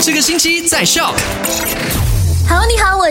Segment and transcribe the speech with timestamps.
[0.00, 1.12] 这个星期在笑。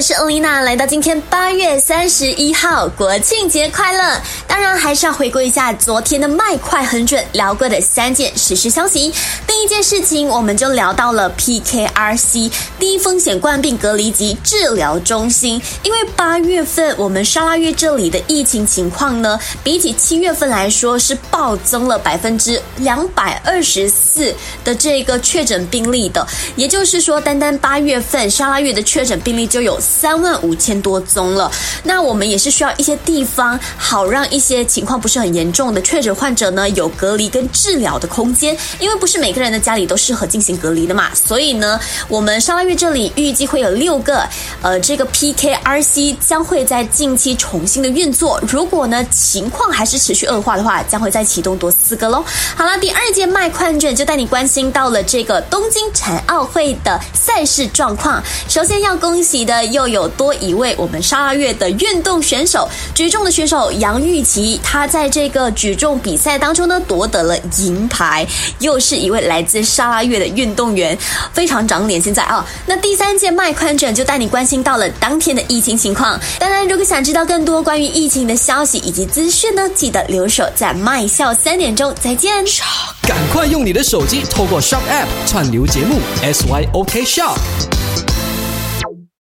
[0.01, 4.21] 是欧丽娜，来到今天八月三十一号，国庆节快乐！
[4.47, 9.11] 当然还是要回顾一下昨天的麦快很准聊过的三件实时消息。
[9.45, 24.33] 第一件事情，我们就聊到了 PKRC 低风险冠病隔离及治疗中心，因为八月份我们沙拉越这里的疫情情况呢，比起七月份来说是暴增了百分之两百二十四
[24.63, 29.17] 的这个确诊病例的，也就是说，单单八月份沙拉越的确诊。
[29.21, 31.49] 病例就有三万五千多宗了，
[31.83, 41.79] 那我们也是需要一些地方，好让一些情况不是很严重的确诊患者呢有隔离跟治疗的空间，因为不是每个人的家里都适合进行隔离的嘛，所以呢，
[42.09, 44.27] 我们沙拉月这里预计会有六个，
[44.61, 52.21] 呃，这个 PKRC 将会在近期重新的运作，如果呢情况还是持续恶化的话，将会再启动多四个喽。
[52.55, 58.97] 好了，第二届麦快卷就带你关心到了这个东京残奥会的赛事状况，首先要。
[58.97, 68.25] 恭喜的又有多一位我们沙拉月的运动选手，举重的选手杨玉琪，他在这个举重比赛当中呢夺得了银牌，
[68.57, 70.97] 又是一位来自沙拉月的运动员，
[71.31, 72.01] 非常长脸。
[72.01, 76.19] 现在啊，那第三届麦宽卷就带你关心到了当天的疫情情况。
[76.39, 82.43] 当然，如果想知道更多关于疫情的消息以及资讯呢，记得留守在麦笑三点钟，再见。
[83.07, 87.86] 赶快用你的手机透过 Shop App 串流节目 SYOK Shop。